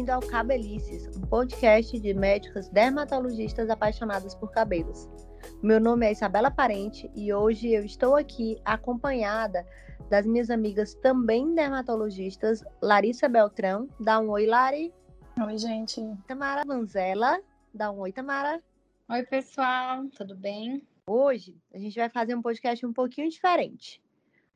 bem-vindo 0.00 0.12
ao 0.12 0.20
Cabelices, 0.20 1.14
um 1.14 1.20
podcast 1.20 2.00
de 2.00 2.14
médicas 2.14 2.70
dermatologistas 2.70 3.68
apaixonadas 3.68 4.34
por 4.34 4.50
cabelos. 4.50 5.06
Meu 5.62 5.78
nome 5.78 6.06
é 6.06 6.12
Isabela 6.12 6.50
Parente 6.50 7.10
e 7.14 7.30
hoje 7.34 7.68
eu 7.68 7.84
estou 7.84 8.16
aqui 8.16 8.56
acompanhada 8.64 9.62
das 10.08 10.24
minhas 10.24 10.48
amigas 10.48 10.94
também 10.94 11.54
dermatologistas, 11.54 12.64
Larissa 12.80 13.28
Beltrão. 13.28 13.90
Dá 14.00 14.18
um 14.18 14.30
oi, 14.30 14.46
Lari. 14.46 14.90
Oi, 15.46 15.58
gente. 15.58 16.00
Tamara 16.26 16.64
Vanzella. 16.64 17.38
Dá 17.74 17.90
um 17.90 17.98
oi, 17.98 18.10
Tamara. 18.10 18.62
Oi, 19.06 19.22
pessoal. 19.24 20.06
Tudo 20.16 20.34
bem? 20.34 20.82
Hoje 21.06 21.54
a 21.74 21.78
gente 21.78 21.98
vai 21.98 22.08
fazer 22.08 22.34
um 22.34 22.40
podcast 22.40 22.86
um 22.86 22.92
pouquinho 22.92 23.28
diferente. 23.28 24.00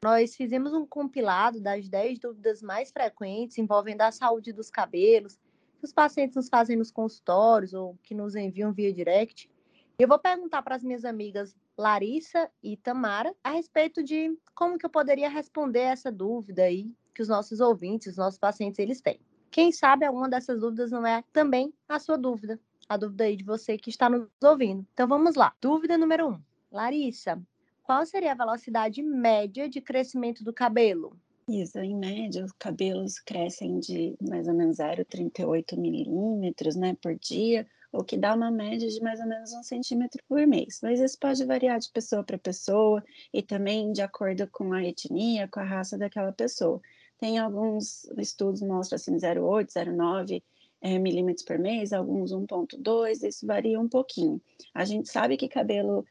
Nós 0.04 0.36
fizemos 0.36 0.74
um 0.74 0.84
compilado 0.84 1.58
das 1.62 1.88
10 1.88 2.18
dúvidas 2.18 2.60
mais 2.60 2.92
frequentes 2.92 3.56
envolvendo 3.56 4.02
a 4.02 4.12
saúde 4.12 4.52
dos 4.52 4.68
cabelos, 4.68 5.38
que 5.78 5.84
os 5.86 5.94
pacientes 5.94 6.36
nos 6.36 6.50
fazem 6.50 6.76
nos 6.76 6.90
consultórios 6.90 7.72
ou 7.72 7.96
que 8.02 8.14
nos 8.14 8.36
enviam 8.36 8.70
via 8.70 8.92
direct. 8.92 9.50
Eu 9.98 10.06
vou 10.06 10.18
perguntar 10.18 10.60
para 10.60 10.76
as 10.76 10.84
minhas 10.84 11.06
amigas 11.06 11.56
Larissa 11.74 12.50
e 12.62 12.76
Tamara 12.76 13.34
a 13.42 13.52
respeito 13.52 14.04
de 14.04 14.38
como 14.54 14.76
que 14.76 14.84
eu 14.84 14.90
poderia 14.90 15.30
responder 15.30 15.80
essa 15.80 16.12
dúvida 16.12 16.64
aí 16.64 16.92
que 17.14 17.22
os 17.22 17.28
nossos 17.28 17.60
ouvintes, 17.60 18.08
os 18.08 18.18
nossos 18.18 18.38
pacientes, 18.38 18.78
eles 18.78 19.00
têm. 19.00 19.18
Quem 19.50 19.72
sabe 19.72 20.04
alguma 20.04 20.28
dessas 20.28 20.60
dúvidas 20.60 20.90
não 20.90 21.06
é 21.06 21.24
também 21.32 21.72
a 21.88 21.98
sua 21.98 22.18
dúvida, 22.18 22.60
a 22.86 22.98
dúvida 22.98 23.24
aí 23.24 23.36
de 23.36 23.44
você 23.44 23.78
que 23.78 23.88
está 23.88 24.10
nos 24.10 24.28
ouvindo. 24.42 24.86
Então 24.92 25.08
vamos 25.08 25.34
lá. 25.34 25.54
Dúvida 25.62 25.96
número 25.96 26.28
um. 26.28 26.42
Larissa, 26.70 27.42
qual 27.84 28.04
seria 28.04 28.32
a 28.32 28.34
velocidade 28.34 29.02
média 29.02 29.68
de 29.68 29.80
crescimento 29.80 30.42
do 30.42 30.52
cabelo? 30.52 31.16
Isso, 31.46 31.78
em 31.78 31.94
média, 31.94 32.42
os 32.42 32.52
cabelos 32.52 33.18
crescem 33.20 33.78
de 33.78 34.16
mais 34.26 34.48
ou 34.48 34.54
menos 34.54 34.78
0,38 34.78 35.76
milímetros 35.76 36.74
né, 36.74 36.96
por 37.02 37.14
dia, 37.18 37.66
o 37.92 38.02
que 38.02 38.16
dá 38.16 38.34
uma 38.34 38.50
média 38.50 38.88
de 38.88 39.00
mais 39.00 39.20
ou 39.20 39.26
menos 39.26 39.52
um 39.52 39.62
centímetro 39.62 40.22
por 40.26 40.46
mês. 40.46 40.80
Mas 40.82 41.00
isso 41.00 41.18
pode 41.20 41.44
variar 41.44 41.78
de 41.78 41.90
pessoa 41.92 42.24
para 42.24 42.38
pessoa 42.38 43.04
e 43.32 43.42
também 43.42 43.92
de 43.92 44.00
acordo 44.00 44.48
com 44.50 44.72
a 44.72 44.82
etnia, 44.82 45.46
com 45.46 45.60
a 45.60 45.64
raça 45.64 45.98
daquela 45.98 46.32
pessoa. 46.32 46.80
Tem 47.18 47.38
alguns 47.38 48.04
estudos 48.16 48.62
mostram 48.62 48.96
assim 48.96 49.14
0,8, 49.16 49.68
0,9 49.68 50.42
é, 50.84 50.98
milímetros 50.98 51.42
por 51.46 51.58
mês, 51.58 51.94
alguns 51.94 52.30
1,2, 52.30 53.26
isso 53.26 53.46
varia 53.46 53.80
um 53.80 53.88
pouquinho. 53.88 54.38
A 54.74 54.84
gente 54.84 55.08
sabe 55.08 55.34
que 55.38 55.48
cabelo 55.48 56.04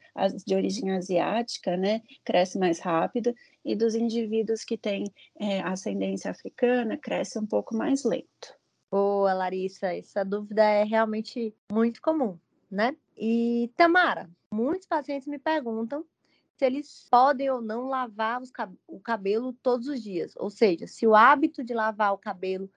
de 0.48 0.56
origem 0.56 0.90
asiática, 0.90 1.78
né, 1.78 2.02
cresce 2.26 2.58
mais 2.58 2.80
rápido, 2.80 3.36
e 3.64 3.76
dos 3.76 3.94
indivíduos 3.94 4.64
que 4.64 4.76
têm 4.76 5.06
é, 5.40 5.62
ascendência 5.62 6.32
africana, 6.32 6.98
cresce 6.98 7.38
um 7.38 7.46
pouco 7.46 7.78
mais 7.78 8.04
lento. 8.04 8.58
Boa, 8.90 9.32
Larissa, 9.36 9.94
essa 9.94 10.26
dúvida 10.26 10.64
é 10.64 10.84
realmente 10.84 11.56
muito 11.72 12.02
comum, 12.02 12.40
né? 12.70 12.96
E 13.16 13.72
Tamara, 13.78 14.28
muitos 14.52 14.88
pacientes 14.88 15.28
me 15.28 15.38
perguntam 15.38 16.04
se 16.58 16.66
eles 16.66 17.08
podem 17.12 17.50
ou 17.52 17.62
não 17.62 17.88
lavar 17.88 18.42
o 18.88 19.00
cabelo 19.00 19.54
todos 19.62 19.88
os 19.88 20.02
dias, 20.02 20.34
ou 20.36 20.50
seja, 20.50 20.88
se 20.88 21.06
o 21.06 21.14
hábito 21.14 21.64
de 21.64 21.76
lavar 21.76 22.12
o 22.14 22.18
cabelo 22.18 22.68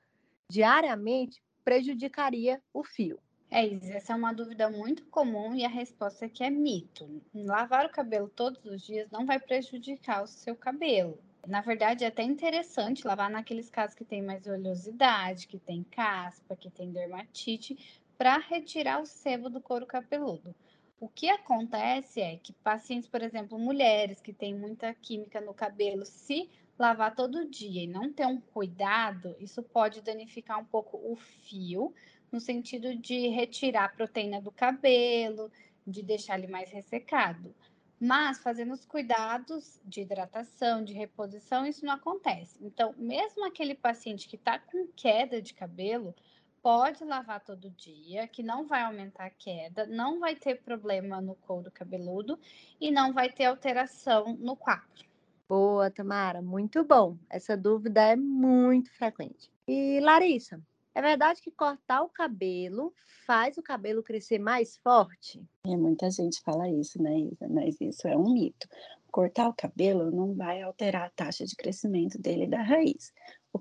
diariamente 0.51 1.43
prejudicaria 1.67 2.63
o 2.73 2.85
fio? 2.85 3.19
É 3.51 3.67
isso, 3.67 3.91
essa 3.91 4.13
é 4.13 4.17
uma 4.17 4.33
dúvida 4.33 4.71
muito 4.71 5.05
comum 5.07 5.53
e 5.53 5.65
a 5.65 5.69
resposta 5.69 6.27
é 6.27 6.29
que 6.29 6.45
é 6.45 6.49
mito. 6.49 7.21
Lavar 7.35 7.87
o 7.87 7.91
cabelo 7.91 8.29
todos 8.29 8.65
os 8.65 8.83
dias 8.83 9.11
não 9.11 9.27
vai 9.27 9.41
prejudicar 9.41 10.23
o 10.23 10.29
seu 10.29 10.55
cabelo. 10.55 11.19
Na 11.45 11.61
verdade, 11.61 12.05
é 12.05 12.07
até 12.07 12.23
interessante 12.23 13.05
lavar 13.05 13.29
naqueles 13.29 13.69
casos 13.69 13.97
que 13.97 14.05
tem 14.05 14.23
mais 14.23 14.47
oleosidade, 14.47 15.49
que 15.49 15.59
tem 15.59 15.83
caspa, 15.83 16.55
que 16.55 16.71
tem 16.71 16.93
dermatite, 16.93 17.77
para 18.17 18.39
retirar 18.39 19.03
o 19.03 19.07
sebo 19.07 19.51
do 19.51 19.61
couro 19.61 19.87
cabeludo. 19.87 20.55
O 21.01 21.09
que 21.09 21.29
acontece 21.29 22.21
é 22.21 22.37
que 22.37 22.53
pacientes, 22.53 23.09
por 23.09 23.23
exemplo, 23.23 23.59
mulheres 23.59 24.21
que 24.21 24.33
têm 24.33 24.55
muita 24.55 24.95
química 24.95 25.41
no 25.41 25.53
cabelo, 25.53 26.07
se 26.07 26.49
lavar 26.79 27.15
todo 27.15 27.49
dia 27.49 27.85
e 27.85 27.87
não 27.87 28.13
ter 28.13 28.27
um 28.27 28.41
cuidado, 28.41 29.37
isso 29.39 29.63
pode 29.63 30.03
danificar 30.03 30.59
um 30.59 30.65
pouco 30.65 30.97
o 30.97 31.17
fio, 31.17 31.95
no 32.31 32.41
sentido 32.41 32.95
de 32.95 33.29
retirar 33.29 33.85
a 33.85 33.89
proteína 33.89 34.41
do 34.41 34.51
cabelo, 34.51 35.51
de 35.87 36.03
deixar 36.03 36.39
ele 36.39 36.49
mais 36.49 36.71
ressecado. 36.71 37.55
Mas 37.99 38.39
fazendo 38.39 38.75
os 38.75 38.85
cuidados 38.85 39.81
de 39.83 40.03
hidratação, 40.03 40.85
de 40.85 40.93
reposição, 40.93 41.67
isso 41.67 41.85
não 41.87 41.95
acontece. 41.95 42.59
Então, 42.61 42.95
mesmo 42.99 43.47
aquele 43.47 43.75
paciente 43.75 44.29
que 44.29 44.37
está 44.37 44.59
com 44.59 44.87
queda 44.89 45.41
de 45.41 45.55
cabelo, 45.55 46.15
pode 46.61 47.05
lavar 47.05 47.41
todo 47.45 47.71
dia, 47.71 48.27
que 48.27 48.43
não 48.43 48.67
vai 48.67 48.83
aumentar 48.83 49.27
a 49.27 49.31
queda, 49.31 49.87
não 49.87 50.19
vai 50.19 50.35
ter 50.35 50.61
problema 50.63 51.21
no 51.21 51.37
couro 51.37 51.71
cabeludo 51.71 52.39
e 52.81 52.91
não 52.91 53.13
vai 53.13 53.31
ter 53.31 53.45
alteração 53.45 54.37
no 54.37 54.57
quadro. 54.57 55.06
Boa, 55.49 55.91
Tamara, 55.91 56.43
muito 56.43 56.83
bom. 56.85 57.17
Essa 57.31 57.57
dúvida 57.57 58.03
é 58.03 58.17
muito 58.17 58.93
frequente. 58.93 59.51
E 59.69 60.01
Larissa, 60.01 60.61
é 60.95 61.01
verdade 61.01 61.41
que 61.41 61.51
cortar 61.51 62.03
o 62.03 62.09
cabelo 62.09 62.93
faz 63.27 63.57
o 63.57 63.63
cabelo 63.63 64.03
crescer 64.03 64.39
mais 64.39 64.77
forte? 64.79 65.45
É, 65.65 65.77
muita 65.77 66.11
gente 66.11 66.41
fala 66.43 66.69
isso, 66.69 67.01
né, 67.01 67.19
Isa? 67.19 67.49
Mas 67.49 67.81
isso 67.81 68.09
é 68.09 68.17
um 68.17 68.33
mito. 68.33 68.69
Cortar 69.11 69.49
o 69.49 69.55
cabelo 69.55 70.11
não 70.11 70.35
vai 70.35 70.63
alterar 70.63 71.07
a 71.07 71.11
taxa 71.11 71.45
de 71.45 71.55
crescimento 71.55 72.21
dele 72.21 72.47
da 72.47 72.63
raiz 72.63 73.13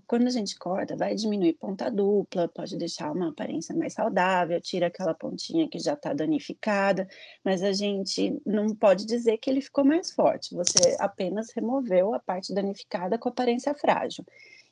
quando 0.08 0.28
a 0.28 0.32
gente 0.32 0.58
corta, 0.58 0.96
vai 0.96 1.16
diminuir 1.16 1.54
ponta 1.54 1.90
dupla, 1.90 2.48
pode 2.48 2.78
deixar 2.78 3.12
uma 3.12 3.30
aparência 3.30 3.76
mais 3.76 3.94
saudável, 3.94 4.60
tira 4.62 4.88
aquela 4.88 5.14
pontinha 5.14 5.68
que 5.70 5.80
já 5.80 5.94
está 5.94 6.14
danificada, 6.14 7.08
mas 7.44 7.62
a 7.64 7.74
gente 7.74 8.42
não 8.46 8.76
pode 8.76 9.06
dizer 9.06 9.38
que 9.38 9.50
ele 9.50 9.62
ficou 9.62 9.84
mais 9.84 10.12
forte, 10.12 10.56
você 10.56 10.96
apenas 11.00 11.52
removeu 11.56 12.14
a 12.14 12.20
parte 12.20 12.54
danificada 12.54 13.18
com 13.18 13.30
aparência 13.30 13.74
frágil. 13.74 14.26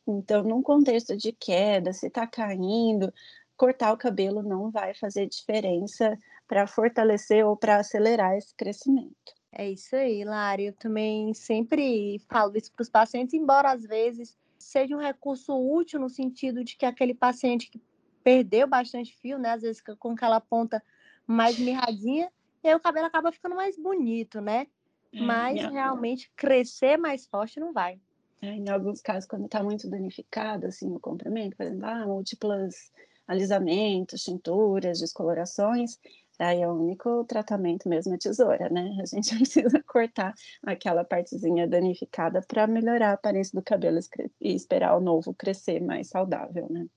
Então, 0.07 0.43
num 0.43 0.61
contexto 0.61 1.15
de 1.15 1.31
queda, 1.31 1.93
se 1.93 2.07
está 2.07 2.27
caindo, 2.27 3.13
cortar 3.55 3.93
o 3.93 3.97
cabelo 3.97 4.43
não 4.43 4.69
vai 4.69 4.93
fazer 4.93 5.27
diferença 5.27 6.17
para 6.47 6.67
fortalecer 6.67 7.45
ou 7.45 7.55
para 7.55 7.77
acelerar 7.77 8.35
esse 8.35 8.53
crescimento. 8.55 9.33
É 9.51 9.69
isso 9.69 9.95
aí, 9.95 10.23
Lari. 10.23 10.65
Eu 10.65 10.73
também 10.73 11.33
sempre 11.33 12.19
falo 12.27 12.57
isso 12.57 12.71
para 12.71 12.81
os 12.81 12.89
pacientes, 12.89 13.33
embora 13.33 13.71
às 13.71 13.83
vezes 13.83 14.35
seja 14.63 14.95
um 14.95 14.99
recurso 14.99 15.53
útil 15.55 15.99
no 15.99 16.09
sentido 16.09 16.63
de 16.63 16.75
que 16.75 16.85
aquele 16.85 17.13
paciente 17.13 17.69
que 17.69 17.81
perdeu 18.23 18.67
bastante 18.67 19.15
fio, 19.17 19.37
né, 19.37 19.51
às 19.51 19.61
vezes 19.61 19.81
com 19.99 20.11
aquela 20.11 20.39
ponta 20.39 20.81
mais 21.27 21.59
mirradinha, 21.59 22.31
e 22.63 22.67
aí 22.67 22.75
o 22.75 22.79
cabelo 22.79 23.07
acaba 23.07 23.31
ficando 23.31 23.55
mais 23.55 23.77
bonito, 23.77 24.39
né? 24.39 24.67
É, 25.11 25.21
Mas 25.21 25.61
realmente 25.61 26.31
crescer 26.35 26.97
mais 26.97 27.25
forte 27.27 27.59
não 27.59 27.73
vai. 27.73 27.99
É, 28.41 28.47
em 28.47 28.69
alguns 28.69 29.01
casos, 29.01 29.27
quando 29.27 29.45
está 29.45 29.63
muito 29.63 29.89
danificado, 29.89 30.65
assim, 30.67 30.91
o 30.93 30.99
comprimento, 30.99 31.55
por 31.55 31.65
exemplo, 31.65 31.85
ah, 31.85 32.05
múltiplas 32.05 32.91
alisamentos, 33.27 34.23
tinturas, 34.23 34.99
descolorações, 34.99 35.97
Aí 36.43 36.61
é 36.61 36.67
o 36.67 36.73
único 36.73 37.23
tratamento 37.25 37.87
mesmo 37.87 38.13
é 38.13 38.17
tesoura, 38.17 38.69
né? 38.69 38.97
A 39.01 39.05
gente 39.05 39.29
precisa 39.37 39.81
cortar 39.83 40.33
aquela 40.63 41.03
partezinha 41.03 41.67
danificada 41.67 42.41
para 42.41 42.67
melhorar 42.67 43.11
a 43.11 43.13
aparência 43.13 43.57
do 43.57 43.63
cabelo 43.63 43.99
e 44.41 44.53
esperar 44.53 44.97
o 44.97 45.01
novo 45.01 45.33
crescer 45.33 45.79
mais 45.79 46.09
saudável, 46.09 46.67
né? 46.69 46.87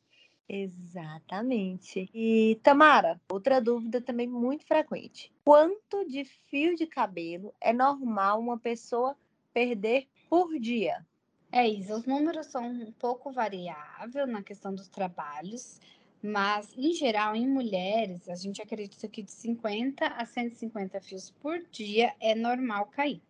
Exatamente. 0.48 2.08
E 2.14 2.60
Tamara, 2.62 3.20
outra 3.28 3.60
dúvida 3.60 4.00
também 4.00 4.28
muito 4.28 4.64
frequente. 4.64 5.32
Quanto 5.44 6.04
de 6.08 6.24
fio 6.24 6.76
de 6.76 6.86
cabelo 6.86 7.52
é 7.60 7.72
normal 7.72 8.38
uma 8.38 8.58
pessoa 8.58 9.16
perder 9.52 10.06
por 10.28 10.58
dia? 10.58 11.04
É 11.50 11.66
isso, 11.66 11.94
os 11.94 12.04
números 12.04 12.46
são 12.46 12.66
um 12.66 12.92
pouco 12.92 13.32
variáveis 13.32 14.28
na 14.28 14.42
questão 14.42 14.74
dos 14.74 14.88
trabalhos. 14.88 15.80
Mas, 16.22 16.72
em 16.76 16.92
geral, 16.92 17.36
em 17.36 17.46
mulheres, 17.46 18.28
a 18.28 18.34
gente 18.34 18.62
acredita 18.62 19.06
que 19.08 19.22
de 19.22 19.30
50 19.30 20.06
a 20.06 20.24
150 20.24 21.00
fios 21.00 21.30
por 21.30 21.58
dia 21.70 22.14
é 22.20 22.34
normal 22.34 22.86
cair. 22.86 23.20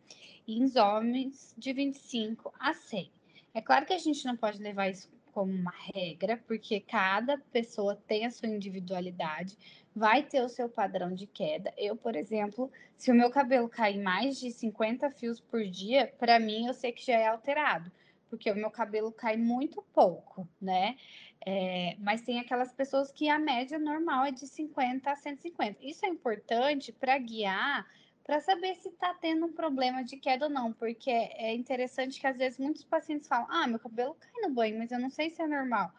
E 0.47 0.59
em 0.59 0.79
homens, 0.79 1.55
de 1.59 1.73
25 1.73 2.53
a 2.59 2.73
100. 2.73 3.11
É 3.53 3.61
claro 3.61 3.85
que 3.85 3.93
a 3.93 3.99
gente 3.99 4.25
não 4.25 4.37
pode 4.37 4.63
levar 4.63 4.89
isso 4.89 5.11
como 5.37 5.53
uma 5.53 5.75
regra, 5.95 6.43
porque 6.47 6.81
cada 6.81 7.37
pessoa 7.53 7.95
tem 8.07 8.25
a 8.25 8.31
sua 8.31 8.49
individualidade, 8.49 9.55
vai 9.95 10.23
ter 10.23 10.43
o 10.43 10.49
seu 10.49 10.67
padrão 10.67 11.15
de 11.15 11.27
queda. 11.27 11.75
Eu, 11.77 11.95
por 11.95 12.17
exemplo, 12.17 12.71
se 12.97 13.11
o 13.11 13.15
meu 13.15 13.31
cabelo 13.31 13.69
cair 13.69 14.01
mais 14.01 14.39
de 14.39 14.51
50 14.51 15.11
fios 15.11 15.39
por 15.39 15.63
dia, 15.67 16.11
para 16.19 16.39
mim 16.39 16.67
eu 16.67 16.73
sei 16.73 16.91
que 16.91 17.05
já 17.05 17.19
é 17.19 17.27
alterado, 17.27 17.93
porque 18.29 18.51
o 18.51 18.57
meu 18.57 18.71
cabelo 18.71 19.13
cai 19.13 19.37
muito 19.37 19.83
pouco, 19.95 20.49
né? 20.61 20.97
É, 21.45 21.97
mas 21.99 22.23
tem 22.23 22.41
aquelas 22.41 22.73
pessoas 22.73 23.13
que 23.13 23.29
a 23.29 23.39
média 23.39 23.79
normal 23.79 24.27
é 24.27 24.31
de 24.31 24.47
50 24.47 25.11
a 25.11 25.17
150. 25.17 25.79
Isso 25.81 26.05
é 26.05 26.09
importante 26.09 26.93
para 26.93 27.17
guiar, 27.19 27.87
para 28.25 28.41
saber 28.41 28.75
se 28.77 28.89
está 28.89 29.15
tendo 29.15 29.47
um 29.47 29.53
problema 29.53 30.03
de 30.03 30.17
queda 30.17 30.47
ou 30.47 30.51
não, 30.51 30.73
porque 30.73 31.11
é 31.11 31.55
interessante 31.55 32.21
que 32.21 32.27
às 32.27 32.37
vezes 32.37 32.59
muitos 32.59 32.85
pacientes 32.85 33.29
falam: 33.29 33.47
ah, 33.49 33.67
meu 33.67 33.79
cabelo 33.79 34.15
cai 34.15 34.43
no 34.43 34.55
banho, 34.55 34.79
mas 34.79 34.91
eu 34.91 34.99
não 34.99 35.11
sei 35.11 35.31
se 35.31 35.41
é 35.41 35.47
normal. 35.47 35.93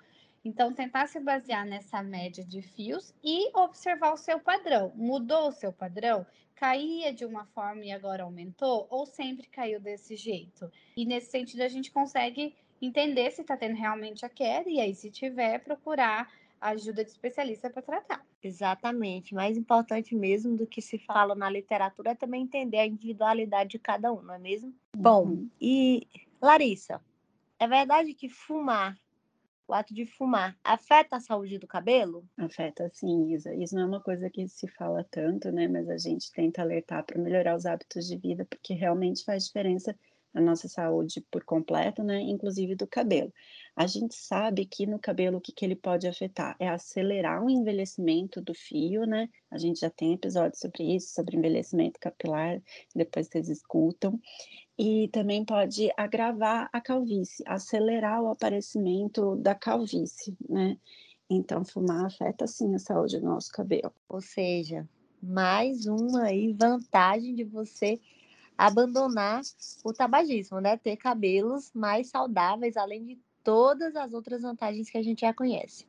Então, 0.44 0.73
tentar 0.73 1.07
se 1.07 1.19
basear 1.19 1.65
nessa 1.65 2.01
média 2.01 2.44
de 2.44 2.62
fios 2.62 3.13
e 3.23 3.50
observar 3.53 4.13
o 4.13 4.18
seu 4.18 4.39
padrão. 4.39 4.94
Mudou 4.95 5.50
o 5.50 5.51
seu 5.51 5.73
padrão? 5.73 6.25
Caía 6.57 7.13
de 7.13 7.24
uma 7.24 7.45
forma 7.45 7.86
e 7.86 7.92
agora 7.92 8.24
aumentou? 8.24 8.88
Ou 8.89 9.06
sempre 9.06 9.48
caiu 9.48 9.80
desse 9.80 10.15
jeito? 10.15 10.71
E 10.98 11.06
nesse 11.06 11.30
sentido, 11.30 11.62
a 11.62 11.68
gente 11.68 11.92
consegue 11.92 12.56
entender 12.81 13.30
se 13.31 13.42
está 13.42 13.56
tendo 13.56 13.75
realmente 13.75 14.25
a 14.25 14.30
queda 14.30 14.68
e 14.68 14.80
aí, 14.80 14.94
se 14.94 15.12
tiver, 15.12 15.59
procurar 15.59 16.27
ajuda 16.59 17.04
de 17.04 17.12
especialista 17.12 17.69
para 17.69 17.83
tratar. 17.83 18.25
Exatamente. 18.42 19.36
Mais 19.36 19.56
importante 19.56 20.15
mesmo 20.15 20.57
do 20.57 20.65
que 20.65 20.81
se 20.81 20.98
fala 20.98 21.36
na 21.36 21.48
literatura 21.48 22.12
é 22.12 22.15
também 22.15 22.44
entender 22.44 22.80
a 22.80 22.88
individualidade 22.88 23.69
de 23.69 23.80
cada 23.80 24.12
um, 24.12 24.24
não 24.24 24.33
é 24.33 24.39
mesmo? 24.39 24.69
Uhum. 24.95 25.01
Bom, 25.01 25.45
e 25.62 26.07
Larissa, 26.42 27.00
é 27.59 27.68
verdade 27.68 28.15
que 28.15 28.30
fumar, 28.30 28.98
o 29.68 29.74
ato 29.74 29.94
de 29.94 30.06
fumar, 30.06 30.58
afeta 30.64 31.18
a 31.18 31.19
saúde 31.19 31.60
do 31.60 31.68
cabelo? 31.68 32.28
Afeta 32.40 32.90
sim, 32.94 33.34
Isa. 33.34 33.54
Isso 33.56 33.75
não 33.75 33.84
é 33.84 33.86
uma 33.86 34.02
coisa 34.02 34.30
que 34.30 34.48
se 34.48 34.68
fala 34.68 35.04
tanto, 35.12 35.52
né? 35.52 35.68
Mas 35.68 35.88
a 35.90 35.98
gente 35.98 36.31
tenta 36.31 36.62
alertar 36.62 37.06
para 37.06 37.22
melhorar 37.22 37.56
os 37.56 37.66
hábitos 37.66 38.06
de 38.08 38.18
vida, 38.18 38.46
porque 38.46 38.74
realmente 38.74 39.24
faz 39.24 39.46
diferença 39.46 39.96
a 40.38 40.42
nossa 40.42 40.68
saúde 40.68 41.19
por 41.31 41.44
completo, 41.44 42.04
né? 42.04 42.22
Inclusive 42.22 42.75
do 42.75 42.86
cabelo. 42.86 43.34
A 43.75 43.88
gente 43.88 44.16
sabe 44.16 44.66
que 44.66 44.86
no 44.86 45.00
cabelo 45.00 45.38
o 45.38 45.42
que, 45.42 45.51
que 45.51 45.66
ele 45.66 45.75
pode 45.75 46.07
afetar 46.07 46.56
é 46.60 46.69
acelerar 46.69 47.44
o 47.44 47.50
envelhecimento 47.50 48.39
do 48.39 48.54
fio, 48.54 49.06
né? 49.06 49.30
A 49.50 49.57
gente 49.57 49.80
já 49.80 49.89
tem 49.89 50.13
episódios 50.13 50.60
sobre 50.60 50.95
isso, 50.95 51.13
sobre 51.13 51.38
envelhecimento 51.38 52.00
capilar, 52.00 52.62
depois 52.95 53.28
vocês 53.28 53.50
escutam. 53.50 54.19
E 54.78 55.07
também 55.07 55.44
pode 55.44 55.89
agravar 55.98 56.69
a 56.72 56.80
calvície, 56.80 57.44
acelerar 57.48 58.22
o 58.22 58.30
aparecimento 58.30 59.36
da 59.38 59.56
calvície, 59.56 60.38
né? 60.48 60.78
Então, 61.30 61.66
fumar 61.66 62.06
afeta 62.06 62.45
sim 62.45 62.75
a 62.75 62.80
saúde 62.80 63.19
do 63.19 63.25
nosso 63.25 63.51
cabelo. 63.51 63.92
Ou 64.07 64.22
seja, 64.22 64.88
mais 65.22 65.88
uma 65.88 66.25
aí 66.25 66.54
vantagem 66.54 67.33
de 67.33 67.44
você 67.44 68.00
abandonar 68.57 69.42
o 69.83 69.94
tabagismo, 69.94 70.59
né? 70.59 70.77
Ter 70.77 70.98
cabelos 70.98 71.71
mais 71.74 72.09
saudáveis, 72.09 72.75
além 72.75 73.06
de 73.06 73.19
todas 73.44 73.95
as 73.95 74.13
outras 74.13 74.42
vantagens 74.42 74.89
que 74.89 74.98
a 74.98 75.04
gente 75.04 75.21
já 75.21 75.33
conhece. 75.33 75.86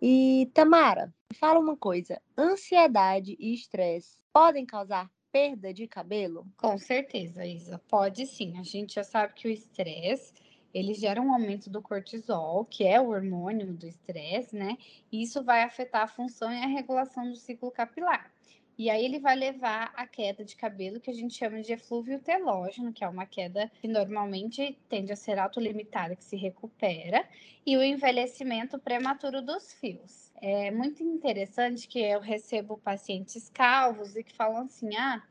E 0.00 0.50
Tamara, 0.54 1.12
fala 1.34 1.58
uma 1.58 1.76
coisa: 1.76 2.20
ansiedade 2.36 3.36
e 3.38 3.52
estresse 3.52 4.18
podem 4.32 4.64
causar 4.64 5.10
perda 5.30 5.74
de 5.74 5.86
cabelo? 5.86 6.46
Com 6.56 6.78
certeza, 6.78 7.44
Isa. 7.44 7.80
Pode 7.88 8.26
sim. 8.26 8.58
A 8.58 8.62
gente 8.62 8.94
já 8.94 9.04
sabe 9.04 9.34
que 9.34 9.48
o 9.48 9.50
estresse 9.50 10.32
ele 10.72 10.94
gera 10.94 11.20
um 11.20 11.32
aumento 11.32 11.70
do 11.70 11.82
cortisol, 11.82 12.64
que 12.64 12.84
é 12.86 13.00
o 13.00 13.08
hormônio 13.08 13.72
do 13.72 13.86
estresse, 13.86 14.54
né? 14.54 14.76
E 15.10 15.22
isso 15.22 15.42
vai 15.42 15.62
afetar 15.62 16.02
a 16.02 16.08
função 16.08 16.52
e 16.52 16.62
a 16.62 16.66
regulação 16.66 17.28
do 17.28 17.36
ciclo 17.36 17.70
capilar. 17.70 18.30
E 18.78 18.88
aí 18.88 19.04
ele 19.04 19.18
vai 19.18 19.34
levar 19.34 19.92
a 19.96 20.06
queda 20.06 20.44
de 20.44 20.54
cabelo 20.54 21.00
que 21.00 21.10
a 21.10 21.12
gente 21.12 21.34
chama 21.34 21.60
de 21.60 21.72
eflúvio 21.72 22.20
telógeno, 22.20 22.92
que 22.92 23.02
é 23.02 23.08
uma 23.08 23.26
queda 23.26 23.68
que 23.80 23.88
normalmente 23.88 24.78
tende 24.88 25.12
a 25.12 25.16
ser 25.16 25.36
autolimitada, 25.36 26.14
que 26.14 26.24
se 26.24 26.36
recupera, 26.36 27.28
e 27.66 27.76
o 27.76 27.82
envelhecimento 27.82 28.78
prematuro 28.78 29.42
dos 29.42 29.72
fios. 29.74 30.32
É 30.40 30.70
muito 30.70 31.02
interessante 31.02 31.88
que 31.88 31.98
eu 31.98 32.20
recebo 32.20 32.78
pacientes 32.78 33.48
calvos 33.48 34.14
e 34.14 34.22
que 34.22 34.32
falam 34.32 34.58
assim: 34.58 34.94
ah, 34.96 35.24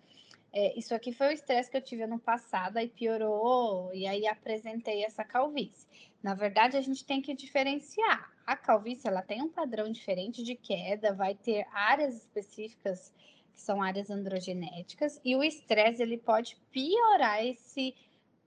é, 0.52 0.78
isso 0.78 0.94
aqui 0.94 1.14
foi 1.14 1.28
o 1.28 1.32
estresse 1.32 1.72
que 1.72 1.78
eu 1.78 1.82
tive 1.82 2.04
ano 2.04 2.20
passado, 2.20 2.76
aí 2.76 2.90
piorou, 2.90 3.94
e 3.94 4.06
aí 4.06 4.28
apresentei 4.28 5.06
essa 5.06 5.24
calvície. 5.24 5.88
Na 6.22 6.34
verdade, 6.34 6.76
a 6.76 6.82
gente 6.82 7.06
tem 7.06 7.22
que 7.22 7.34
diferenciar. 7.34 8.30
A 8.46 8.58
calvície 8.58 9.08
ela 9.08 9.22
tem 9.22 9.42
um 9.42 9.50
padrão 9.50 9.90
diferente 9.90 10.44
de 10.44 10.56
queda, 10.56 11.14
vai 11.14 11.36
ter 11.36 11.66
áreas 11.72 12.16
específicas 12.18 13.14
que 13.58 13.62
são 13.64 13.82
áreas 13.82 14.12
androgenéticas, 14.12 15.20
e 15.26 15.36
o 15.36 15.44
estresse 15.44 16.02
ele 16.02 16.18
pode 16.18 16.56
piorar 16.72 17.44
esse 17.44 17.96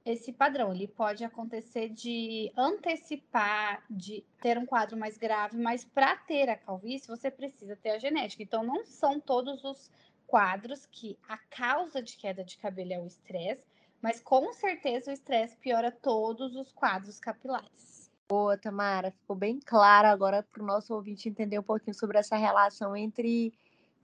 esse 0.02 0.32
padrão. 0.32 0.72
Ele 0.72 0.88
pode 0.88 1.22
acontecer 1.22 1.90
de 1.90 2.50
antecipar, 2.56 3.84
de 3.90 4.24
ter 4.40 4.56
um 4.56 4.64
quadro 4.64 4.96
mais 4.96 5.18
grave, 5.18 5.58
mas 5.58 5.84
para 5.84 6.16
ter 6.16 6.48
a 6.48 6.56
calvície 6.56 7.06
você 7.06 7.30
precisa 7.30 7.76
ter 7.76 7.90
a 7.90 7.98
genética. 7.98 8.42
Então 8.42 8.64
não 8.64 8.82
são 8.86 9.20
todos 9.20 9.62
os 9.62 9.90
quadros 10.26 10.86
que 10.86 11.18
a 11.28 11.36
causa 11.36 12.00
de 12.00 12.16
queda 12.16 12.42
de 12.42 12.56
cabelo 12.56 12.92
é 12.94 13.00
o 13.00 13.06
estresse, 13.06 13.66
mas 14.00 14.20
com 14.20 14.52
certeza 14.54 15.10
o 15.10 15.14
estresse 15.14 15.56
piora 15.58 15.90
todos 15.90 16.56
os 16.56 16.72
quadros 16.72 17.20
capilares. 17.20 18.10
Boa, 18.26 18.56
Tamara, 18.56 19.10
ficou 19.10 19.36
bem 19.36 19.58
claro 19.58 20.06
agora 20.06 20.42
para 20.42 20.62
o 20.62 20.66
nosso 20.66 20.94
ouvinte 20.94 21.28
entender 21.28 21.58
um 21.58 21.64
pouquinho 21.64 21.94
sobre 21.94 22.16
essa 22.16 22.36
relação 22.36 22.96
entre 22.96 23.52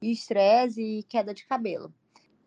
estresse 0.03 0.81
e 0.81 1.03
queda 1.05 1.35
de 1.35 1.47
cabelo. 1.47 1.93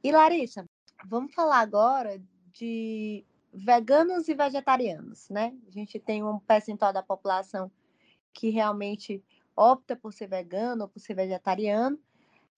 E 0.04 0.12
Larissa, 0.12 0.66
vamos 1.06 1.34
falar 1.34 1.60
agora 1.60 2.22
de 2.54 3.26
veganos 3.54 4.28
e 4.28 4.34
vegetarianos, 4.34 5.30
né? 5.30 5.56
A 5.68 5.72
gente 5.72 6.00
tem 6.00 6.24
um 6.24 6.40
percentual 6.40 6.94
da 6.94 7.04
população 7.04 7.72
que 8.34 8.50
realmente 8.50 9.24
opta 9.56 9.96
por 9.96 10.14
ser 10.14 10.28
vegano 10.28 10.84
ou 10.84 10.88
por 10.88 11.00
ser 11.00 11.16
vegetariano, 11.16 12.00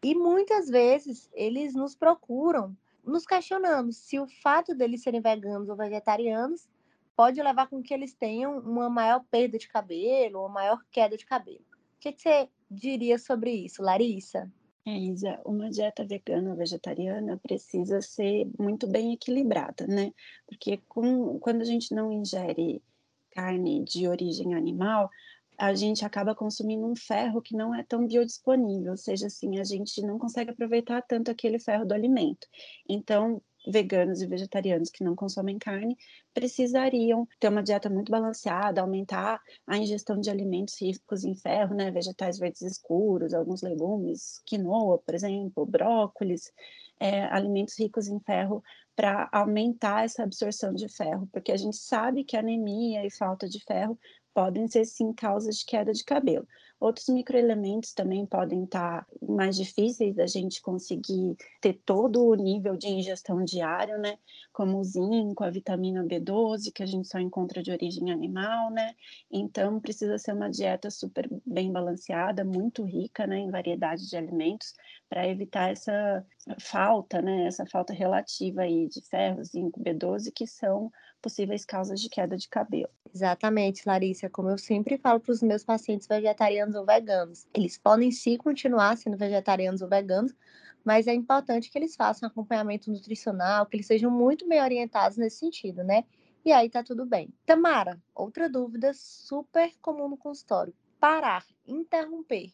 e 0.04 0.14
muitas 0.16 0.68
vezes 0.68 1.30
eles 1.34 1.74
nos 1.74 1.96
procuram, 1.96 2.76
nos 3.04 3.26
questionando 3.26 3.92
se 3.92 4.20
o 4.20 4.28
fato 4.28 4.76
deles 4.76 5.02
serem 5.02 5.22
veganos 5.22 5.70
ou 5.70 5.76
vegetarianos 5.76 6.68
pode 7.16 7.42
levar 7.42 7.68
com 7.68 7.82
que 7.82 7.94
eles 7.94 8.14
tenham 8.14 8.60
uma 8.60 8.90
maior 8.90 9.24
perda 9.30 9.58
de 9.58 9.68
cabelo 9.68 10.40
ou 10.40 10.50
maior 10.50 10.84
queda 10.92 11.18
de 11.18 11.26
cabelo. 11.26 11.66
O 11.98 12.00
que 12.00 12.16
você 12.18 12.50
diria 12.70 13.20
sobre 13.20 13.52
isso, 13.52 13.82
Larissa? 13.82 14.52
É, 14.86 14.98
Isa, 14.98 15.40
uma 15.46 15.70
dieta 15.70 16.04
vegana 16.04 16.52
ou 16.52 16.56
vegetariana 16.56 17.38
precisa 17.38 18.02
ser 18.02 18.50
muito 18.58 18.88
bem 18.88 19.14
equilibrada, 19.14 19.86
né? 19.86 20.12
Porque 20.48 20.78
com, 20.88 21.38
quando 21.40 21.62
a 21.62 21.66
gente 21.66 21.94
não 21.94 22.12
ingere 22.12 22.82
carne 23.32 23.84
de 23.84 24.08
origem 24.08 24.56
animal, 24.56 25.10
a 25.56 25.76
gente 25.76 26.04
acaba 26.04 26.34
consumindo 26.34 26.88
um 26.88 26.96
ferro 26.96 27.42
que 27.42 27.56
não 27.56 27.76
é 27.76 27.84
tão 27.84 28.08
biodisponível, 28.08 28.92
ou 28.92 28.98
seja, 28.98 29.28
assim, 29.28 29.60
a 29.60 29.64
gente 29.64 30.02
não 30.02 30.18
consegue 30.18 30.50
aproveitar 30.50 31.04
tanto 31.04 31.30
aquele 31.30 31.60
ferro 31.60 31.86
do 31.86 31.94
alimento. 31.94 32.48
Então, 32.90 33.40
veganos 33.68 34.22
e 34.22 34.28
vegetarianos 34.28 34.90
que 34.90 35.04
não 35.04 35.16
consomem 35.16 35.58
carne 35.58 35.98
precisariam 36.34 37.28
ter 37.40 37.50
uma 37.50 37.64
dieta 37.64 37.90
muito 37.90 38.12
balanceada, 38.12 38.82
aumentar 38.82 39.42
a 39.68 39.78
ingestão 39.78 40.20
de 40.20 40.30
alimentos 40.30 40.80
ricos 40.82 41.24
em 41.24 41.36
ferro, 41.36 41.76
né, 41.76 41.92
vegetais 41.92 42.40
verdes 42.40 42.62
escuros, 42.62 43.34
alguns 43.34 43.62
legumes, 43.62 44.42
quinoa, 44.46 44.98
por 44.98 45.14
exemplo, 45.14 45.66
brócolis, 45.66 46.52
é, 47.00 47.26
alimentos 47.26 47.78
ricos 47.78 48.08
em 48.08 48.20
ferro 48.20 48.64
para 48.96 49.30
aumentar 49.32 50.06
essa 50.06 50.24
absorção 50.24 50.74
de 50.74 50.88
ferro, 50.88 51.28
porque 51.32 51.52
a 51.52 51.58
gente 51.58 51.78
sabe 51.78 52.24
que 52.24 52.38
anemia 52.38 53.06
e 53.06 53.12
falta 53.12 53.48
de 53.48 53.60
ferro 53.64 53.98
podem 54.34 54.68
ser 54.68 54.86
sim 54.86 55.14
causas 55.14 55.58
de 55.58 55.66
queda 55.66 55.92
de 55.94 56.04
cabelo. 56.04 56.48
Outros 56.80 57.10
microelementos 57.10 57.94
também 57.94 58.26
podem 58.26 58.64
estar 58.64 59.06
mais 59.22 59.56
difíceis 59.56 60.16
da 60.16 60.26
gente 60.26 60.60
conseguir 60.64 61.38
ter 61.62 61.74
todo 61.86 62.26
o 62.26 62.34
nível 62.34 62.76
de 62.76 62.88
ingestão 62.88 63.44
diário, 63.46 64.00
né? 64.00 64.18
Como 64.52 64.80
o 64.80 64.84
zinco, 64.84 65.44
a 65.44 65.52
vitamina 65.52 66.04
B12, 66.04 66.72
que 66.74 66.82
a 66.82 66.86
gente 66.88 67.08
só 67.08 67.20
encontra 67.20 67.62
de 67.62 67.72
origem 67.72 68.12
animal, 68.12 68.72
né? 68.72 68.96
Então 69.30 69.80
precisa 69.80 70.18
ser 70.18 70.34
uma 70.34 70.50
dieta 70.50 70.90
super 70.90 71.30
bem 71.46 71.72
balanceada, 71.72 72.44
muito 72.44 72.84
rica, 72.84 73.28
né, 73.28 73.38
em 73.38 73.52
variedade 73.52 74.10
de 74.10 74.18
alimentos, 74.18 74.74
para 75.08 75.28
evitar 75.28 75.70
essa 75.72 76.26
falta, 76.60 77.22
né? 77.22 77.46
Essa 77.46 77.66
falta 77.66 77.94
relativa 77.94 78.62
aí 78.62 78.88
de 78.88 79.02
ferro, 79.02 79.44
zinco, 79.44 79.80
B12, 79.80 80.32
que 80.34 80.48
são 80.48 80.92
possíveis 81.22 81.64
causas 81.64 82.02
de 82.02 82.10
queda 82.10 82.36
de 82.36 82.50
cabelo. 82.50 82.90
Exatamente, 83.14 83.84
Larissa. 83.86 84.30
Como 84.30 84.50
eu 84.50 84.58
sempre 84.58 84.98
falo 84.98 85.20
para 85.20 85.32
os 85.32 85.42
meus 85.42 85.64
pacientes 85.64 86.08
vegetarianos 86.08 86.76
ou 86.76 86.86
veganos, 86.86 87.46
eles 87.54 87.78
podem 87.78 88.12
sim 88.12 88.38
continuar 88.38 88.98
sendo 88.98 89.18
vegetarianos 89.18 89.82
ou 89.82 89.88
veganos, 89.88 90.34
mas 90.84 91.08
é 91.08 91.14
importante 91.14 91.70
que 91.70 91.78
eles 91.78 91.96
façam 91.96 92.28
acompanhamento 92.28 92.92
nutricional, 92.92 93.66
que 93.66 93.78
eles 93.78 93.88
sejam 93.88 94.10
muito 94.10 94.48
bem 94.48 94.62
orientados 94.62 95.18
nesse 95.18 95.38
sentido, 95.38 95.84
né? 95.84 96.04
E 96.44 96.52
aí 96.52 96.70
tá 96.70 96.84
tudo 96.84 97.06
bem. 97.06 97.30
Tamara, 97.46 98.02
outra 98.16 98.50
dúvida 98.50 98.92
super 98.94 99.72
comum 99.80 100.10
no 100.10 100.18
consultório: 100.18 100.74
parar, 101.00 101.46
interromper 101.68 102.52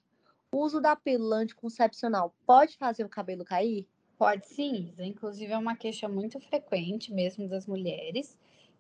o 0.51 0.63
uso 0.63 0.79
da 0.79 0.95
pílula 0.95 1.37
anticoncepcional 1.37 2.33
pode 2.45 2.77
fazer 2.77 3.03
o 3.03 3.09
cabelo 3.09 3.43
cair? 3.43 3.87
Pode 4.17 4.47
sim, 4.47 4.93
inclusive 4.97 5.51
é 5.51 5.57
uma 5.57 5.75
queixa 5.75 6.07
muito 6.07 6.39
frequente 6.39 7.13
mesmo 7.13 7.47
das 7.47 7.67
mulheres 7.67 8.37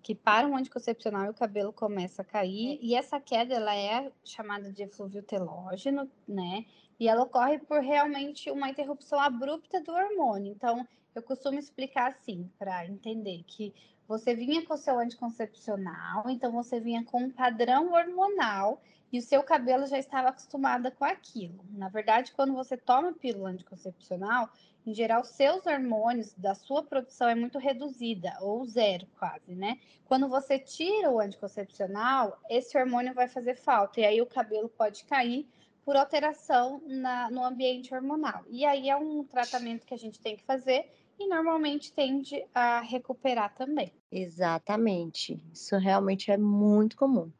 que 0.07 0.15
para 0.15 0.47
um 0.47 0.55
anticoncepcional 0.55 1.29
o 1.29 1.33
cabelo 1.33 1.73
começa 1.73 2.21
a 2.21 2.25
cair. 2.25 2.79
E 2.81 2.95
essa 2.95 3.19
queda 3.19 3.53
ela 3.53 3.75
é 3.75 4.09
chamada 4.23 4.71
de 4.71 4.83
eflúvio 4.83 5.21
telógeno, 5.21 6.09
né? 6.25 6.65
E 6.97 7.09
ela 7.09 7.23
ocorre 7.23 7.59
por 7.59 7.81
realmente 7.81 8.49
uma 8.49 8.69
interrupção 8.69 9.19
abrupta 9.19 9.81
do 9.81 9.91
hormônio. 9.91 10.53
Então, 10.53 10.87
eu 11.13 11.21
costumo 11.21 11.59
explicar 11.59 12.11
assim, 12.11 12.49
para 12.57 12.87
entender 12.87 13.43
que 13.45 13.73
você 14.07 14.33
vinha 14.33 14.65
com 14.65 14.75
o 14.75 14.77
seu 14.77 14.97
anticoncepcional, 14.97 16.29
então 16.29 16.53
você 16.53 16.79
vinha 16.79 17.03
com 17.03 17.23
um 17.23 17.29
padrão 17.29 17.91
hormonal 17.91 18.81
e 19.11 19.19
o 19.19 19.21
seu 19.21 19.41
cabelo 19.43 19.85
já 19.85 19.97
estava 19.97 20.29
acostumado 20.29 20.91
com 20.91 21.05
aquilo. 21.05 21.63
Na 21.71 21.89
verdade, 21.89 22.31
quando 22.33 22.53
você 22.53 22.75
toma 22.75 23.13
pílula 23.13 23.49
anticoncepcional, 23.49 24.49
em 24.85 24.93
geral, 24.93 25.23
seus 25.23 25.65
hormônios 25.65 26.33
da 26.33 26.55
sua 26.55 26.81
produção 26.81 27.27
é 27.27 27.35
muito 27.35 27.57
reduzida, 27.57 28.37
ou 28.39 28.65
zero 28.65 29.05
quase, 29.19 29.53
né? 29.53 29.79
Quando 30.05 30.29
você 30.29 30.57
tira 30.57 31.11
o 31.11 31.19
anticoncepcional, 31.19 32.39
esse 32.49 32.77
hormônio 32.77 33.13
vai 33.13 33.27
fazer 33.27 33.55
falta, 33.55 33.99
e 33.99 34.05
aí 34.05 34.21
o 34.21 34.25
cabelo 34.25 34.69
pode 34.69 35.03
cair 35.03 35.45
por 35.83 35.95
alteração 35.95 36.81
na, 36.85 37.29
no 37.29 37.43
ambiente 37.43 37.93
hormonal. 37.93 38.43
E 38.49 38.65
aí 38.65 38.89
é 38.89 38.95
um 38.95 39.23
tratamento 39.23 39.85
que 39.85 39.93
a 39.93 39.97
gente 39.97 40.19
tem 40.19 40.35
que 40.35 40.43
fazer 40.43 40.85
e 41.19 41.27
normalmente 41.27 41.91
tende 41.93 42.45
a 42.53 42.81
recuperar 42.81 43.55
também. 43.55 43.91
Exatamente. 44.11 45.41
Isso 45.53 45.77
realmente 45.77 46.31
é 46.31 46.37
muito 46.37 46.95
comum. 46.97 47.31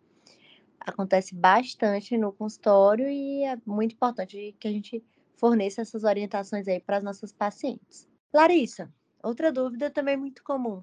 Acontece 0.87 1.35
bastante 1.35 2.17
no 2.17 2.31
consultório 2.31 3.09
e 3.09 3.43
é 3.43 3.57
muito 3.65 3.93
importante 3.93 4.55
que 4.57 4.67
a 4.69 4.71
gente 4.71 5.03
forneça 5.35 5.81
essas 5.81 6.05
orientações 6.05 6.65
aí 6.65 6.79
para 6.79 6.97
as 6.97 7.03
nossas 7.03 7.33
pacientes. 7.33 8.07
Larissa, 8.33 8.89
outra 9.21 9.51
dúvida 9.51 9.89
também 9.89 10.15
muito 10.15 10.41
comum. 10.45 10.81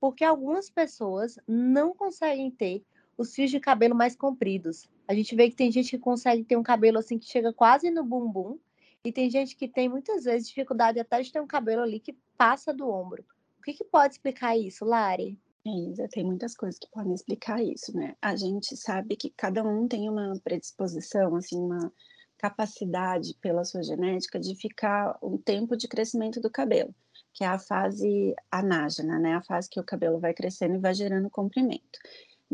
Por 0.00 0.12
que 0.12 0.24
algumas 0.24 0.68
pessoas 0.68 1.38
não 1.46 1.94
conseguem 1.94 2.50
ter 2.50 2.84
os 3.16 3.32
fios 3.32 3.48
de 3.48 3.60
cabelo 3.60 3.94
mais 3.94 4.16
compridos? 4.16 4.90
A 5.06 5.14
gente 5.14 5.36
vê 5.36 5.48
que 5.48 5.56
tem 5.56 5.70
gente 5.70 5.90
que 5.90 5.98
consegue 5.98 6.42
ter 6.42 6.56
um 6.56 6.62
cabelo 6.62 6.98
assim 6.98 7.16
que 7.16 7.26
chega 7.26 7.52
quase 7.52 7.92
no 7.92 8.02
bumbum, 8.02 8.58
e 9.04 9.12
tem 9.12 9.30
gente 9.30 9.54
que 9.54 9.68
tem 9.68 9.88
muitas 9.88 10.24
vezes 10.24 10.48
dificuldade 10.48 10.98
até 10.98 11.22
de 11.22 11.30
ter 11.30 11.40
um 11.40 11.46
cabelo 11.46 11.82
ali 11.82 12.00
que 12.00 12.18
passa 12.36 12.74
do 12.74 12.88
ombro. 12.88 13.24
O 13.58 13.62
que, 13.62 13.72
que 13.72 13.84
pode 13.84 14.14
explicar 14.14 14.58
isso, 14.58 14.84
Lari? 14.84 15.38
Isa, 15.66 16.06
tem 16.10 16.24
muitas 16.24 16.54
coisas 16.54 16.78
que 16.78 16.88
podem 16.90 17.14
explicar 17.14 17.62
isso, 17.62 17.94
né? 17.96 18.14
A 18.20 18.36
gente 18.36 18.76
sabe 18.76 19.16
que 19.16 19.30
cada 19.30 19.62
um 19.62 19.88
tem 19.88 20.08
uma 20.10 20.38
predisposição, 20.42 21.36
assim, 21.36 21.58
uma 21.58 21.92
capacidade 22.38 23.34
pela 23.40 23.64
sua 23.64 23.82
genética 23.82 24.38
de 24.38 24.54
ficar 24.56 25.18
um 25.22 25.38
tempo 25.38 25.76
de 25.76 25.88
crescimento 25.88 26.40
do 26.40 26.50
cabelo, 26.50 26.94
que 27.32 27.44
é 27.44 27.46
a 27.46 27.58
fase 27.58 28.34
anágena, 28.50 29.18
né? 29.18 29.34
A 29.34 29.42
fase 29.42 29.68
que 29.70 29.80
o 29.80 29.84
cabelo 29.84 30.20
vai 30.20 30.34
crescendo 30.34 30.74
e 30.74 30.80
vai 30.80 30.92
gerando 30.94 31.30
comprimento. 31.30 31.98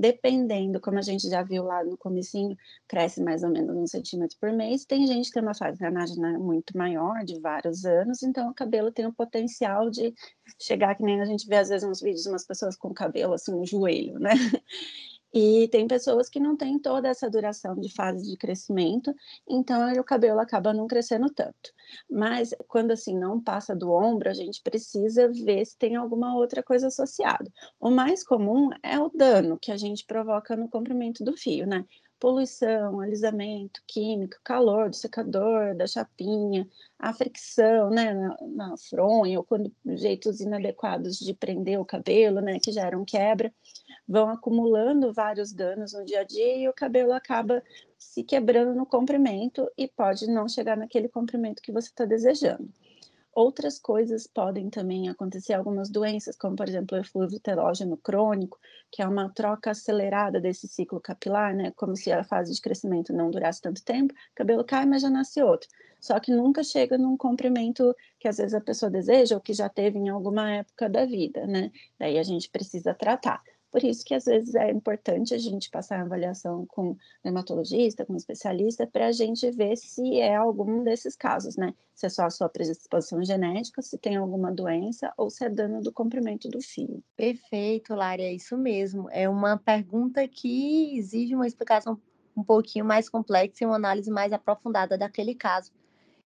Dependendo, 0.00 0.80
como 0.80 0.98
a 0.98 1.02
gente 1.02 1.28
já 1.28 1.42
viu 1.42 1.62
lá 1.62 1.84
no 1.84 1.94
comecinho, 1.98 2.56
cresce 2.88 3.22
mais 3.22 3.42
ou 3.42 3.50
menos 3.50 3.76
um 3.76 3.86
centímetro 3.86 4.34
por 4.40 4.50
mês. 4.50 4.86
Tem 4.86 5.06
gente 5.06 5.26
que 5.26 5.34
tem 5.34 5.42
uma 5.42 5.54
fase 5.54 5.84
anágena 5.84 6.38
muito 6.38 6.76
maior, 6.76 7.22
de 7.22 7.38
vários 7.38 7.84
anos, 7.84 8.22
então 8.22 8.48
o 8.48 8.54
cabelo 8.54 8.90
tem 8.90 9.06
o 9.06 9.12
potencial 9.12 9.90
de 9.90 10.14
chegar, 10.58 10.94
que 10.94 11.02
nem 11.02 11.20
a 11.20 11.26
gente 11.26 11.46
vê 11.46 11.56
às 11.56 11.68
vezes 11.68 11.86
nos 11.86 12.00
vídeos, 12.00 12.24
umas 12.24 12.46
pessoas 12.46 12.76
com 12.76 12.94
cabelo 12.94 13.34
assim, 13.34 13.52
no 13.52 13.66
joelho, 13.66 14.18
né? 14.18 14.30
E 15.32 15.68
tem 15.68 15.86
pessoas 15.86 16.28
que 16.28 16.40
não 16.40 16.56
têm 16.56 16.78
toda 16.78 17.08
essa 17.08 17.30
duração 17.30 17.76
de 17.76 17.92
fase 17.94 18.28
de 18.28 18.36
crescimento, 18.36 19.14
então 19.48 19.92
o 19.92 20.04
cabelo 20.04 20.40
acaba 20.40 20.72
não 20.74 20.86
crescendo 20.88 21.32
tanto. 21.32 21.72
Mas 22.10 22.50
quando 22.66 22.90
assim 22.90 23.16
não 23.16 23.40
passa 23.40 23.74
do 23.74 23.90
ombro, 23.92 24.28
a 24.28 24.34
gente 24.34 24.60
precisa 24.62 25.28
ver 25.28 25.64
se 25.64 25.78
tem 25.78 25.94
alguma 25.96 26.34
outra 26.36 26.62
coisa 26.62 26.88
associada. 26.88 27.50
O 27.78 27.90
mais 27.90 28.24
comum 28.24 28.70
é 28.82 28.98
o 28.98 29.08
dano 29.08 29.58
que 29.60 29.70
a 29.70 29.76
gente 29.76 30.04
provoca 30.04 30.56
no 30.56 30.68
comprimento 30.68 31.22
do 31.24 31.36
fio, 31.36 31.66
né? 31.66 31.84
Poluição, 32.20 33.00
alisamento, 33.00 33.82
químico, 33.86 34.36
calor 34.44 34.90
do 34.90 34.96
secador, 34.96 35.74
da 35.74 35.86
chapinha, 35.86 36.68
a 36.98 37.12
fricção, 37.14 37.90
né, 37.90 38.12
na, 38.12 38.36
na 38.46 38.76
fronha, 38.76 39.38
ou 39.38 39.44
quando 39.44 39.72
jeitos 39.96 40.40
inadequados 40.40 41.18
de 41.18 41.32
prender 41.34 41.80
o 41.80 41.84
cabelo, 41.84 42.40
né, 42.40 42.58
que 42.62 42.70
geram 42.70 43.04
quebra 43.04 43.52
vão 44.06 44.28
acumulando 44.28 45.12
vários 45.12 45.52
danos 45.52 45.92
no 45.92 46.04
dia 46.04 46.20
a 46.20 46.24
dia 46.24 46.56
e 46.56 46.68
o 46.68 46.72
cabelo 46.72 47.12
acaba 47.12 47.62
se 47.96 48.24
quebrando 48.24 48.74
no 48.74 48.84
comprimento 48.84 49.70
e 49.78 49.86
pode 49.86 50.26
não 50.26 50.48
chegar 50.48 50.76
naquele 50.76 51.08
comprimento 51.08 51.62
que 51.62 51.70
você 51.70 51.88
está 51.88 52.04
desejando. 52.04 52.68
Outras 53.32 53.78
coisas 53.78 54.26
podem 54.26 54.68
também 54.68 55.08
acontecer, 55.08 55.52
algumas 55.54 55.88
doenças, 55.88 56.36
como 56.36 56.56
por 56.56 56.68
exemplo 56.68 56.96
o 56.96 57.00
eflúvio 57.00 57.38
telógeno 57.40 57.96
crônico, 57.96 58.58
que 58.90 59.02
é 59.02 59.06
uma 59.06 59.28
troca 59.30 59.70
acelerada 59.70 60.40
desse 60.40 60.66
ciclo 60.66 61.00
capilar, 61.00 61.54
né? 61.54 61.70
Como 61.76 61.96
se 61.96 62.10
a 62.10 62.24
fase 62.24 62.52
de 62.52 62.60
crescimento 62.60 63.12
não 63.12 63.30
durasse 63.30 63.60
tanto 63.62 63.84
tempo, 63.84 64.12
cabelo 64.34 64.64
cai, 64.64 64.84
mas 64.84 65.02
já 65.02 65.10
nasce 65.10 65.42
outro. 65.42 65.68
Só 66.00 66.18
que 66.18 66.32
nunca 66.32 66.64
chega 66.64 66.98
num 66.98 67.16
comprimento 67.16 67.94
que 68.18 68.26
às 68.26 68.38
vezes 68.38 68.54
a 68.54 68.60
pessoa 68.60 68.90
deseja 68.90 69.36
ou 69.36 69.40
que 69.40 69.52
já 69.52 69.68
teve 69.68 69.98
em 69.98 70.08
alguma 70.08 70.50
época 70.50 70.88
da 70.88 71.04
vida, 71.04 71.46
né? 71.46 71.70
Daí 71.98 72.18
a 72.18 72.22
gente 72.22 72.48
precisa 72.50 72.94
tratar. 72.94 73.42
Por 73.70 73.84
isso 73.84 74.04
que 74.04 74.14
às 74.14 74.24
vezes 74.24 74.54
é 74.54 74.70
importante 74.70 75.32
a 75.32 75.38
gente 75.38 75.70
passar 75.70 76.00
a 76.00 76.02
avaliação 76.02 76.66
com 76.66 76.96
dermatologista, 77.22 78.04
com 78.04 78.16
especialista, 78.16 78.86
para 78.86 79.06
a 79.06 79.12
gente 79.12 79.48
ver 79.52 79.76
se 79.76 80.18
é 80.18 80.34
algum 80.34 80.82
desses 80.82 81.14
casos, 81.14 81.56
né? 81.56 81.72
Se 81.94 82.06
é 82.06 82.08
só 82.08 82.24
a 82.24 82.30
sua 82.30 82.48
predisposição 82.48 83.22
genética, 83.22 83.80
se 83.80 83.96
tem 83.96 84.16
alguma 84.16 84.50
doença 84.50 85.12
ou 85.16 85.30
se 85.30 85.44
é 85.44 85.48
dano 85.48 85.80
do 85.80 85.92
comprimento 85.92 86.48
do 86.48 86.60
fio. 86.60 87.02
Perfeito, 87.16 87.94
Lara, 87.94 88.22
é 88.22 88.32
isso 88.32 88.58
mesmo. 88.58 89.08
É 89.10 89.28
uma 89.28 89.56
pergunta 89.56 90.26
que 90.26 90.98
exige 90.98 91.34
uma 91.36 91.46
explicação 91.46 92.00
um 92.36 92.42
pouquinho 92.42 92.84
mais 92.84 93.08
complexa 93.08 93.62
e 93.62 93.66
uma 93.66 93.76
análise 93.76 94.10
mais 94.10 94.32
aprofundada 94.32 94.98
daquele 94.98 95.34
caso, 95.34 95.70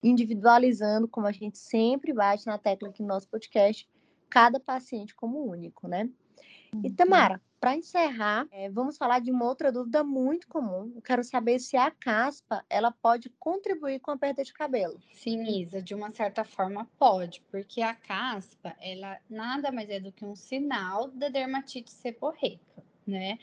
individualizando, 0.02 1.08
como 1.08 1.26
a 1.26 1.32
gente 1.32 1.58
sempre 1.58 2.12
bate 2.12 2.46
na 2.46 2.56
tecla 2.58 2.88
aqui 2.88 3.02
no 3.02 3.08
nosso 3.08 3.28
podcast, 3.28 3.88
cada 4.30 4.58
paciente 4.58 5.14
como 5.14 5.44
único, 5.44 5.86
né? 5.88 6.08
E 6.84 6.90
Tamara, 6.90 7.40
para 7.60 7.76
encerrar, 7.76 8.46
é, 8.50 8.70
vamos 8.70 8.96
falar 8.96 9.20
de 9.20 9.30
uma 9.30 9.44
outra 9.44 9.72
dúvida 9.72 10.04
muito 10.04 10.46
comum. 10.48 10.92
Eu 10.94 11.02
quero 11.02 11.24
saber 11.24 11.58
se 11.58 11.76
a 11.76 11.90
caspa 11.90 12.64
ela 12.68 12.92
pode 12.92 13.30
contribuir 13.38 14.00
com 14.00 14.10
a 14.10 14.16
perda 14.16 14.44
de 14.44 14.52
cabelo. 14.52 15.00
Sim, 15.14 15.42
Isa, 15.62 15.82
de 15.82 15.94
uma 15.94 16.10
certa 16.12 16.44
forma 16.44 16.88
pode, 16.98 17.42
porque 17.50 17.80
a 17.82 17.94
caspa 17.94 18.76
ela 18.80 19.18
nada 19.28 19.72
mais 19.72 19.88
é 19.88 19.98
do 19.98 20.12
que 20.12 20.24
um 20.24 20.36
sinal 20.36 21.08
da 21.08 21.28
dermatite 21.28 21.90
seborreica, 21.90 22.84
né? 23.06 23.38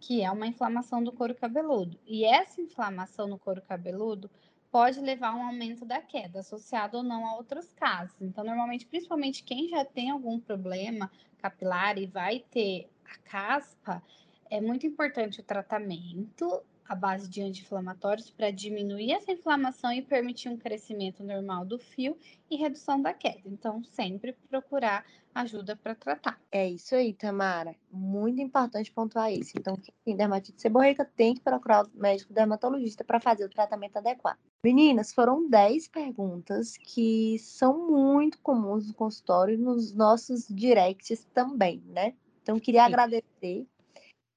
Que 0.00 0.22
é 0.22 0.30
uma 0.30 0.46
inflamação 0.46 1.02
do 1.02 1.12
couro 1.12 1.34
cabeludo. 1.34 1.98
E 2.06 2.24
essa 2.24 2.60
inflamação 2.60 3.26
no 3.26 3.38
couro 3.38 3.62
cabeludo 3.62 4.30
pode 4.76 5.00
levar 5.00 5.28
a 5.28 5.34
um 5.34 5.46
aumento 5.46 5.86
da 5.86 6.02
queda, 6.02 6.40
associado 6.40 6.98
ou 6.98 7.02
não 7.02 7.26
a 7.26 7.36
outros 7.36 7.72
casos. 7.72 8.20
Então, 8.20 8.44
normalmente, 8.44 8.84
principalmente 8.84 9.42
quem 9.42 9.70
já 9.70 9.86
tem 9.86 10.10
algum 10.10 10.38
problema 10.38 11.10
capilar 11.38 11.96
e 11.96 12.04
vai 12.04 12.40
ter 12.50 12.86
a 13.10 13.16
caspa, 13.26 14.02
é 14.50 14.60
muito 14.60 14.86
importante 14.86 15.40
o 15.40 15.42
tratamento 15.42 16.62
à 16.88 16.94
base 16.94 17.28
de 17.28 17.42
anti-inflamatórios 17.42 18.30
para 18.30 18.50
diminuir 18.50 19.12
essa 19.12 19.32
inflamação 19.32 19.92
e 19.92 20.02
permitir 20.02 20.48
um 20.48 20.56
crescimento 20.56 21.22
normal 21.22 21.64
do 21.64 21.78
fio 21.78 22.16
e 22.50 22.56
redução 22.56 23.00
da 23.00 23.12
queda. 23.12 23.42
Então, 23.46 23.82
sempre 23.84 24.32
procurar 24.48 25.04
ajuda 25.34 25.76
para 25.76 25.94
tratar. 25.94 26.40
É 26.50 26.68
isso 26.68 26.94
aí, 26.94 27.12
Tamara. 27.12 27.76
Muito 27.92 28.40
importante 28.40 28.90
pontuar 28.90 29.32
isso. 29.32 29.52
Então, 29.56 29.76
quem 29.76 29.94
tem 30.04 30.16
dermatite 30.16 30.60
seborreica 30.60 31.04
tem 31.04 31.34
que 31.34 31.40
procurar 31.40 31.84
o 31.84 31.90
médico 31.94 32.32
dermatologista 32.32 33.04
para 33.04 33.20
fazer 33.20 33.44
o 33.44 33.50
tratamento 33.50 33.98
adequado. 33.98 34.38
Meninas, 34.64 35.12
foram 35.12 35.48
10 35.48 35.88
perguntas 35.88 36.76
que 36.78 37.38
são 37.38 37.90
muito 37.90 38.38
comuns 38.40 38.88
no 38.88 38.94
consultório 38.94 39.54
e 39.54 39.58
nos 39.58 39.94
nossos 39.94 40.48
directs 40.48 41.26
também, 41.34 41.82
né? 41.86 42.14
Então, 42.42 42.58
queria 42.58 42.86
Sim. 42.86 42.86
agradecer 42.86 43.66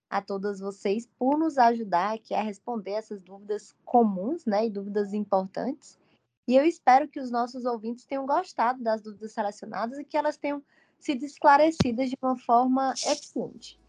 a 0.10 0.22
todas 0.22 0.60
vocês 0.60 1.08
por 1.18 1.38
nos 1.38 1.58
ajudar 1.58 2.16
aqui 2.16 2.34
a 2.34 2.42
responder 2.42 2.92
essas 2.92 3.22
dúvidas 3.22 3.76
comuns, 3.86 4.46
né, 4.46 4.66
e 4.66 4.70
dúvidas 4.70 5.14
importantes. 5.14 6.00
E 6.48 6.56
eu 6.56 6.66
espero 6.66 7.08
que 7.08 7.20
os 7.20 7.30
nossos 7.30 7.64
ouvintes 7.64 8.06
tenham 8.06 8.26
gostado 8.26 8.82
das 8.82 9.02
dúvidas 9.02 9.34
selecionadas 9.34 10.00
e 10.00 10.04
que 10.04 10.18
elas 10.18 10.36
tenham 10.36 10.64
sido 10.98 11.24
esclarecidas 11.24 12.10
de 12.10 12.18
uma 12.22 12.36
forma 12.38 12.92
eficiente. 13.06 13.80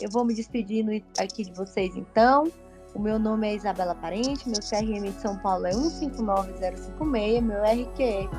Eu 0.00 0.10
vou 0.10 0.24
me 0.24 0.34
despedindo 0.34 0.90
aqui 1.18 1.44
de 1.44 1.52
vocês 1.52 1.94
então. 1.94 2.50
O 2.94 2.98
meu 2.98 3.18
nome 3.18 3.46
é 3.46 3.54
Isabela 3.54 3.94
Parente, 3.94 4.48
meu 4.48 4.60
CRM 4.60 5.10
de 5.12 5.20
São 5.20 5.38
Paulo 5.38 5.66
é 5.66 5.70
159056, 5.74 7.42
meu 7.42 7.62
RQE 7.62 8.30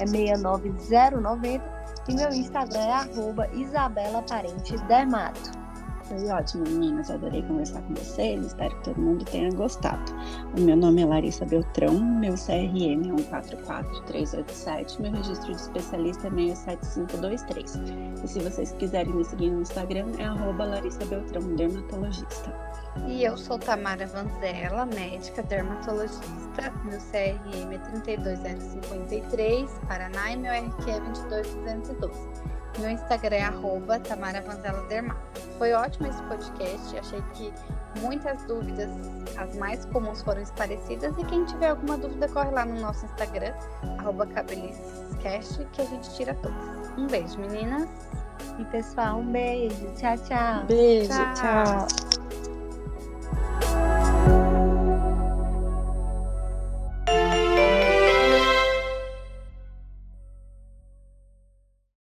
é 0.00 0.06
69090 0.06 1.64
e 2.08 2.14
meu 2.14 2.28
Instagram 2.28 2.80
é 2.80 2.92
arroba 2.92 3.48
Isabela 3.54 4.22
Parente 4.22 4.76
Dermato. 4.86 5.61
Foi 6.04 6.28
ótimo, 6.28 6.64
meninas. 6.64 7.10
Adorei 7.10 7.42
conversar 7.42 7.80
com 7.82 7.94
vocês. 7.94 8.44
Espero 8.44 8.76
que 8.76 8.84
todo 8.84 9.00
mundo 9.00 9.24
tenha 9.24 9.50
gostado. 9.52 10.12
O 10.56 10.60
meu 10.60 10.76
nome 10.76 11.02
é 11.02 11.06
Larissa 11.06 11.46
Beltrão, 11.46 11.98
meu 11.98 12.34
CRM 12.34 12.92
é 12.92 12.96
144387, 12.96 15.00
meu 15.00 15.12
registro 15.12 15.52
de 15.52 15.60
especialista 15.60 16.28
é 16.28 16.30
67523. 16.30 17.80
E 18.22 18.28
se 18.28 18.40
vocês 18.40 18.72
quiserem 18.72 19.14
me 19.14 19.24
seguir 19.24 19.50
no 19.50 19.62
Instagram, 19.62 20.12
é 20.18 20.28
Larissa 20.64 21.04
Beltrão, 21.06 21.42
dermatologista. 21.56 22.52
E 23.06 23.24
eu 23.24 23.36
sou 23.36 23.58
Tamara 23.58 24.06
Vanzella, 24.06 24.86
médica 24.86 25.42
dermatologista. 25.42 26.72
Meu 26.84 26.98
CRM 26.98 27.72
é 27.72 27.78
32053, 27.78 29.70
Paraná, 29.88 30.32
e 30.32 30.36
meu 30.36 30.52
RQ 30.52 30.90
é 30.90 31.00
22212. 31.00 32.52
Meu 32.78 32.90
Instagram 32.90 33.36
é 33.36 33.42
arroba 33.42 34.00
Tamara 34.00 34.40
Vanzela 34.40 34.82
Dermato. 34.88 35.41
Foi 35.62 35.72
ótimo 35.74 36.08
esse 36.08 36.20
podcast. 36.24 36.98
Achei 36.98 37.22
que 37.34 37.52
muitas 38.00 38.42
dúvidas, 38.46 38.90
as 39.38 39.54
mais 39.58 39.84
comuns, 39.84 40.20
foram 40.20 40.42
esclarecidas. 40.42 41.16
E 41.16 41.24
quem 41.24 41.44
tiver 41.44 41.68
alguma 41.68 41.96
dúvida, 41.96 42.26
corre 42.30 42.50
lá 42.50 42.64
no 42.64 42.80
nosso 42.80 43.04
Instagram, 43.04 43.54
Cabelicast, 44.34 45.64
que 45.72 45.82
a 45.82 45.84
gente 45.84 46.12
tira 46.16 46.34
todas. 46.34 46.90
Um 46.98 47.06
beijo, 47.06 47.38
meninas. 47.38 47.88
E 48.58 48.64
pessoal, 48.64 49.20
um 49.20 49.26
beijo. 49.30 49.86
Tchau, 49.94 50.18
tchau. 50.18 50.64
Beijo, 50.66 51.10
Tchau. 51.10 51.86
tchau. 51.86 52.21